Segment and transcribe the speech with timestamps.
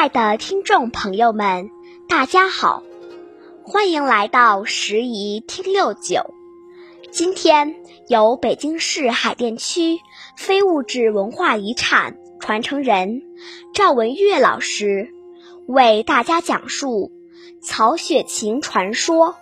[0.00, 1.68] 爱的听众朋友们，
[2.08, 2.82] 大家好，
[3.62, 6.32] 欢迎来到十宜听六九。
[7.10, 7.76] 今天
[8.08, 9.98] 由北京市海淀区
[10.38, 13.20] 非物质文化遗产传承人
[13.74, 15.10] 赵文月老师
[15.66, 17.12] 为大家讲述
[17.62, 19.34] 《曹雪芹传说》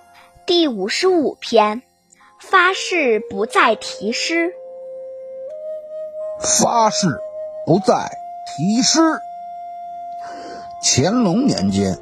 [0.44, 1.82] 第五十五篇：
[2.40, 4.52] 发誓不再题诗。
[6.40, 7.06] 发誓
[7.64, 8.10] 不再
[8.56, 9.20] 题诗。
[10.80, 11.98] 乾隆年间，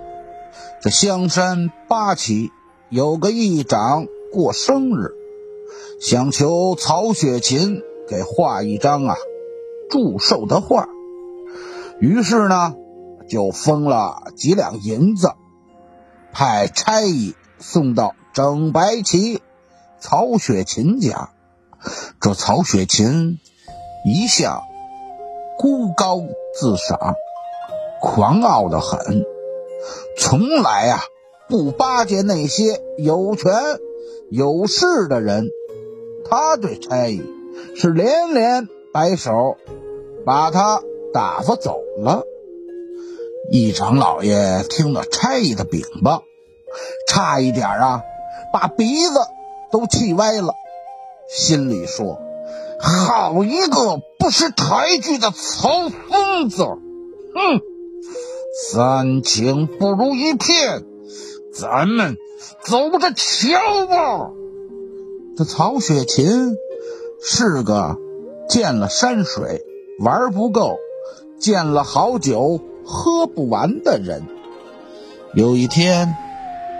[0.82, 2.50] 这香山八旗
[2.90, 5.14] 有个议长过生日，
[6.00, 9.16] 想求曹雪芹给画一张啊
[9.88, 10.88] 祝寿的画。
[12.00, 12.74] 于是呢，
[13.28, 15.32] 就封了几两银子，
[16.32, 19.40] 派差役送到整白旗
[19.98, 21.30] 曹雪芹家。
[22.20, 23.38] 这曹雪芹
[24.04, 24.60] 一向
[25.58, 26.20] 孤高
[26.60, 27.14] 自赏。
[28.06, 29.24] 狂傲的很，
[30.16, 31.02] 从来呀
[31.48, 33.52] 不巴结那些有权
[34.30, 35.48] 有势的人。
[36.24, 37.20] 他对差役
[37.74, 39.56] 是连连摆手，
[40.24, 40.80] 把他
[41.12, 42.22] 打发走了。
[43.50, 46.22] 一长老爷听了差役的禀报，
[47.08, 48.02] 差一点啊
[48.52, 49.18] 把鼻子
[49.72, 50.54] 都气歪了，
[51.28, 52.20] 心里说
[52.80, 56.62] ：“好一个不识抬举的曹疯子！”
[57.34, 57.75] 哼。
[58.58, 60.82] 三情不如一片，
[61.52, 62.16] 咱们
[62.62, 64.30] 走着瞧吧。
[65.36, 66.56] 这曹雪芹
[67.22, 67.98] 是个
[68.48, 69.62] 见了山水
[70.00, 70.78] 玩不够，
[71.38, 74.22] 见了好酒喝不完的人。
[75.34, 76.16] 有一天，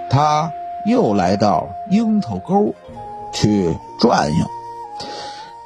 [0.08, 0.50] 他
[0.88, 2.74] 又来到樱桃沟
[3.34, 4.46] 去转悠，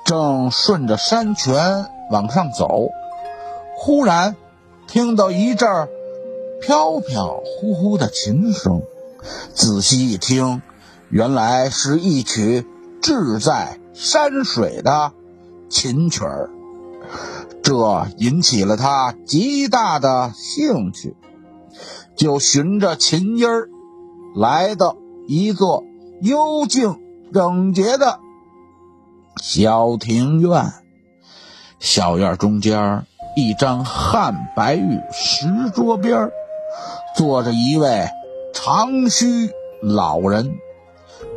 [0.04, 2.88] 正顺着山泉往上走，
[3.76, 4.34] 忽然
[4.88, 5.88] 听到一阵儿。
[6.60, 8.82] 飘飘忽忽的琴声，
[9.54, 10.62] 仔细一听，
[11.08, 12.66] 原来是一曲
[13.02, 15.12] 志在山水的
[15.68, 16.50] 琴曲儿，
[17.62, 21.16] 这引起了他极大的兴趣，
[22.16, 23.68] 就循着琴音儿
[24.36, 24.96] 来到
[25.26, 25.84] 一座
[26.20, 26.98] 幽静
[27.32, 28.20] 整洁的
[29.42, 30.72] 小庭院，
[31.78, 33.06] 小院中间
[33.36, 36.32] 一张汉白玉石桌边儿。
[37.16, 38.08] 坐着一位
[38.54, 39.50] 长须
[39.82, 40.54] 老人，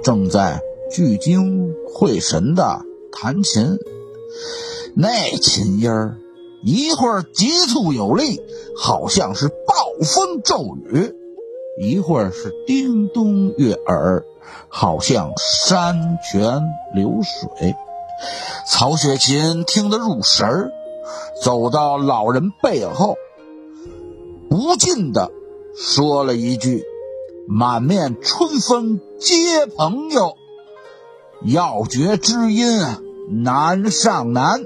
[0.03, 0.61] 正在
[0.91, 3.77] 聚精会神的弹琴。
[4.95, 6.17] 那琴音儿
[6.63, 8.41] 一会儿急促有力，
[8.77, 9.55] 好像是暴
[10.03, 11.13] 风骤雨；
[11.81, 14.23] 一会儿是叮咚悦耳，
[14.69, 16.61] 好像山泉
[16.93, 17.75] 流水。
[18.67, 20.71] 曹雪芹听得入神儿，
[21.43, 23.17] 走到老人背后，
[24.49, 25.31] 不禁的。
[25.75, 26.83] 说了一句
[27.49, 30.35] ：“满面春风接朋友，
[31.45, 32.79] 要诀知音
[33.43, 34.61] 难上难。”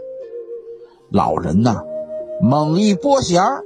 [1.09, 1.83] 老人呐，
[2.41, 3.63] 猛一拨弦儿，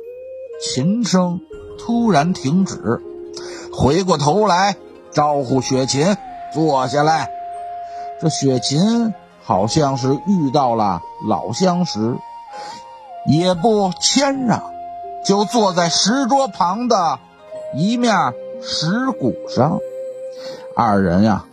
[0.61, 1.41] 琴声
[1.79, 3.01] 突然停止，
[3.73, 4.77] 回过头来
[5.11, 6.15] 招呼雪琴
[6.53, 7.31] 坐下来。
[8.21, 12.15] 这雪琴好像是遇到了老相识，
[13.25, 14.71] 也不谦让，
[15.25, 17.17] 就坐在石桌旁的。
[17.73, 18.13] 一面
[18.61, 19.79] 石鼓上，
[20.75, 21.45] 二人呀，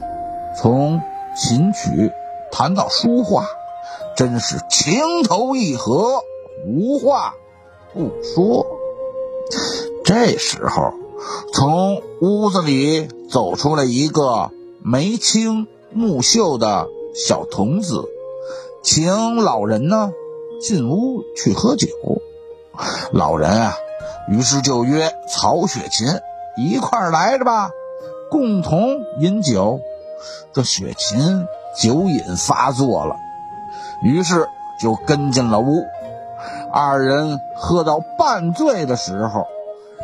[0.60, 1.00] 从
[1.36, 2.12] 琴曲
[2.50, 3.46] 谈到书画，
[4.16, 6.22] 真是情投意合，
[6.66, 7.34] 无话
[7.94, 8.66] 不说。
[10.04, 10.92] 这时候，
[11.54, 14.50] 从屋子里走出来一个
[14.82, 18.04] 眉清目秀的小童子，
[18.82, 20.12] 请老人呢
[20.60, 21.88] 进屋去喝酒。
[23.12, 23.74] 老人啊。
[24.28, 26.06] 于是就约曹雪芹
[26.56, 27.70] 一块儿来着吧，
[28.30, 29.80] 共同饮酒。
[30.52, 31.46] 这雪芹
[31.80, 33.16] 酒瘾发作了，
[34.02, 34.48] 于是
[34.80, 35.84] 就跟进了屋。
[36.72, 39.46] 二人喝到半醉的时候，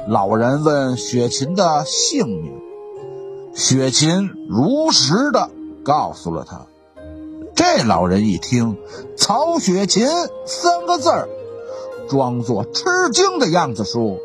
[0.07, 2.59] 老人问雪芹的姓名，
[3.55, 5.51] 雪芹如实的
[5.85, 6.67] 告诉了他。
[7.55, 8.77] 这老人一听
[9.17, 10.09] “曹雪芹”
[10.47, 11.29] 三个字儿。
[12.09, 14.19] 装作吃惊的样子说：“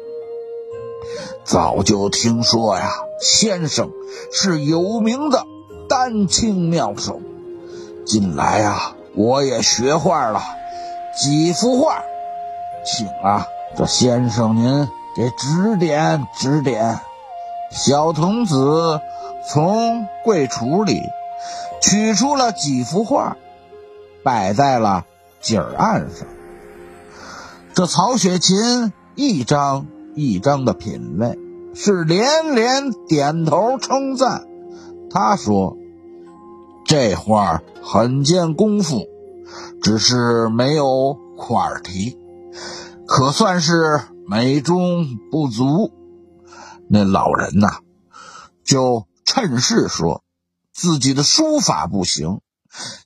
[1.43, 2.89] 早就听说呀，
[3.21, 3.91] 先生
[4.31, 5.45] 是有名的
[5.87, 7.21] 丹青妙手。
[8.05, 10.41] 近来啊，我也学画了
[11.15, 12.03] 几幅画，
[12.85, 13.47] 请啊，
[13.77, 16.99] 这先生您给指点指点。”
[17.71, 18.99] 小童子
[19.47, 21.03] 从柜橱里
[21.81, 23.37] 取出了几幅画，
[24.23, 25.05] 摆在了
[25.39, 26.27] 景儿案上。
[27.73, 31.39] 这曹雪芹一张一张的品味，
[31.73, 34.45] 是连连点头称赞。
[35.09, 35.77] 他说
[36.85, 39.07] ：“这画很见功夫，
[39.81, 42.17] 只是没有块题，
[43.07, 45.91] 可算是美中不足。”
[46.89, 47.79] 那老人呐，
[48.63, 50.23] 就趁势说
[50.73, 52.41] 自己的书法不行，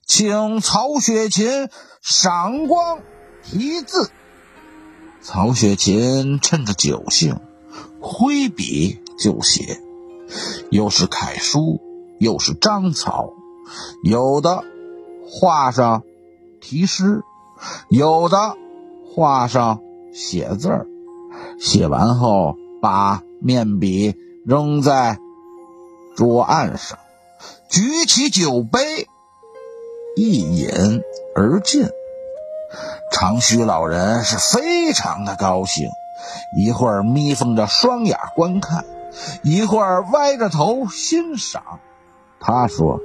[0.06, 1.68] 请曹雪芹
[2.02, 3.00] 赏光
[3.42, 4.10] 题字。
[5.26, 7.40] 曹雪芹趁着酒兴，
[7.98, 9.80] 挥笔就写，
[10.70, 11.80] 又是楷书，
[12.18, 13.32] 又是章草，
[14.02, 14.62] 有的
[15.26, 16.02] 画上
[16.60, 17.22] 题诗，
[17.88, 18.58] 有的
[19.14, 19.80] 画上
[20.12, 20.86] 写字儿。
[21.58, 25.18] 写完后，把面笔扔在
[26.14, 26.98] 桌案上，
[27.70, 29.08] 举起酒杯，
[30.16, 31.00] 一饮
[31.34, 31.88] 而尽。
[33.14, 35.88] 长须老人是非常的高兴，
[36.58, 38.84] 一会儿眯缝着双眼观看，
[39.44, 41.78] 一会儿歪着头欣赏。
[42.40, 42.98] 他说：“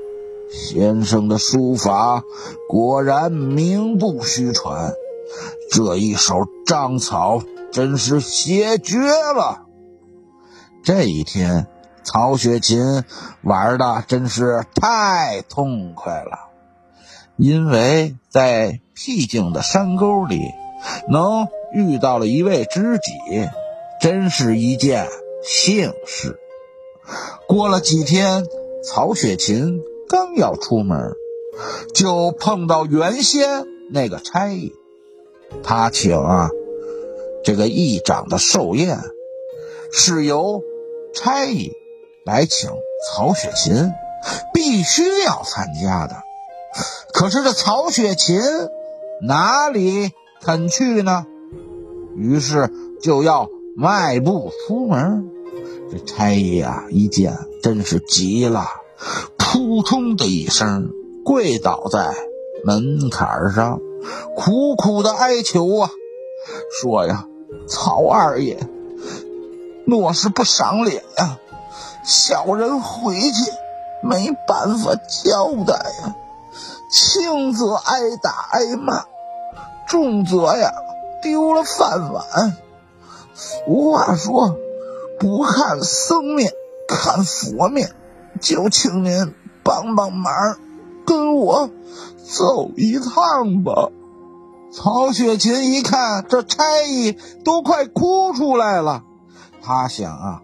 [0.52, 2.24] 先生的书法
[2.68, 4.94] 果然名不虚传，
[5.72, 9.62] 这一手章草真是写绝了。”
[10.84, 11.68] 这一天，
[12.04, 13.04] 曹雪芹
[13.44, 16.50] 玩的真是太痛快了。
[17.38, 20.54] 因为在僻静的山沟里，
[21.08, 23.50] 能遇到了一位知己，
[24.02, 25.08] 真是一件
[25.42, 26.38] 幸事。
[27.48, 28.46] 过了几天，
[28.84, 29.80] 曹雪芹
[30.10, 31.14] 刚要出门，
[31.94, 34.74] 就碰到原先那个差役。
[35.64, 36.50] 他请啊，
[37.46, 39.00] 这个议长的寿宴
[39.94, 40.62] 是由
[41.14, 41.72] 差役
[42.26, 42.70] 来请
[43.08, 43.94] 曹雪芹，
[44.54, 46.18] 必须要参加的。
[47.14, 48.42] 可是这曹雪芹
[49.22, 50.12] 哪里
[50.42, 51.26] 肯去呢？
[52.16, 52.72] 于是
[53.02, 55.30] 就要迈步出门。
[55.92, 58.66] 这差役啊，一见真是急了，
[59.38, 60.92] 扑通的一声
[61.26, 62.14] 跪倒在
[62.64, 63.80] 门槛上，
[64.36, 65.90] 苦苦的哀求啊，
[66.80, 67.28] 说呀
[67.68, 68.60] ：“曹二爷，
[69.86, 71.40] 若是不赏脸呀，
[72.06, 73.52] 小人回去
[74.04, 74.94] 没办法
[75.24, 76.16] 交代呀。”
[76.90, 79.04] 轻则挨打挨骂，
[79.88, 80.72] 重则呀
[81.22, 82.58] 丢了饭碗。
[83.34, 84.58] 俗话说，
[85.20, 86.52] 不看僧面
[86.88, 87.92] 看佛面，
[88.42, 89.34] 就请您
[89.64, 90.34] 帮帮忙，
[91.06, 91.70] 跟我
[92.18, 93.90] 走一趟吧。
[94.72, 99.04] 曹雪芹一看这差役都快哭出来了，
[99.62, 100.42] 他想啊，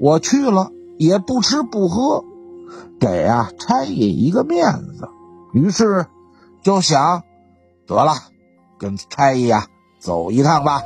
[0.00, 2.24] 我去了也不吃不喝，
[3.00, 5.08] 给啊差役一个面子。
[5.54, 6.06] 于是，
[6.64, 7.22] 就想
[7.86, 8.14] 得了，
[8.76, 9.68] 跟差役呀
[10.00, 10.82] 走一趟吧。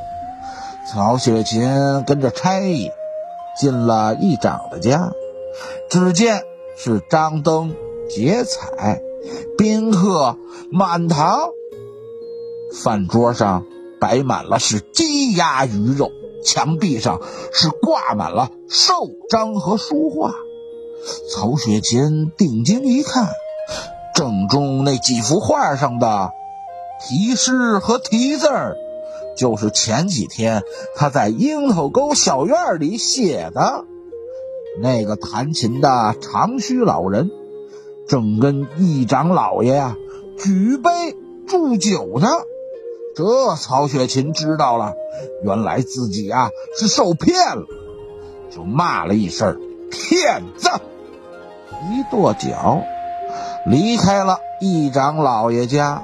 [0.93, 2.91] 曹雪芹跟着差役
[3.59, 5.11] 进了议长的家，
[5.89, 6.43] 只见
[6.77, 7.75] 是张灯
[8.11, 9.01] 结彩，
[9.57, 10.37] 宾客
[10.71, 11.49] 满堂，
[12.83, 13.65] 饭桌上
[13.99, 16.11] 摆满了是鸡鸭鱼肉，
[16.45, 17.23] 墙壁上
[17.55, 20.35] 是挂满了寿章和书画。
[21.31, 23.31] 曹雪芹定睛一看。
[24.19, 26.33] 正中那几幅画上的
[27.01, 28.77] 题诗和题字儿，
[29.37, 30.65] 就是前几天
[30.97, 33.85] 他在樱桃沟小院里写的。
[34.83, 37.31] 那个弹琴的长须老人，
[38.09, 39.97] 正跟议长老爷呀
[40.37, 40.91] 举杯
[41.47, 42.27] 祝酒呢。
[43.15, 44.95] 这曹雪芹知道了，
[45.45, 47.67] 原来自己啊是受骗了，
[48.51, 49.61] 就骂了一声
[49.93, 50.69] “骗子”，
[51.93, 52.83] 一跺脚。
[53.65, 56.03] 离开了议长老爷家，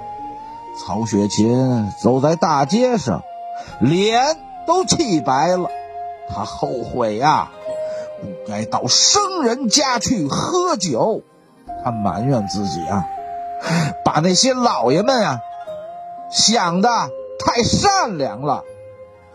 [0.78, 3.22] 曹雪芹走在大街上，
[3.80, 5.68] 脸都气白了。
[6.28, 7.50] 他后悔呀，
[8.20, 11.22] 不该到生人家去喝酒。
[11.84, 13.06] 他埋怨自己啊，
[14.04, 15.40] 把那些老爷们啊
[16.30, 16.88] 想的
[17.38, 18.62] 太善良了。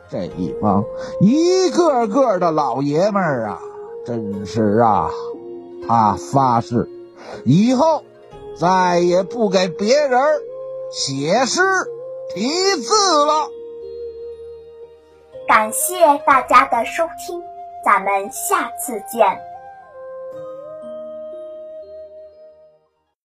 [0.09, 0.83] 这一帮
[1.21, 3.59] 一个个的老爷们儿啊，
[4.05, 5.09] 真是啊，
[5.87, 6.89] 他发誓
[7.45, 8.03] 以后。
[8.59, 10.19] 再也不给别人
[10.91, 11.61] 写诗
[12.35, 12.49] 题
[12.81, 12.93] 字
[13.25, 13.47] 了。
[15.47, 15.95] 感谢
[16.25, 17.41] 大家的收听，
[17.85, 19.39] 咱们下次见。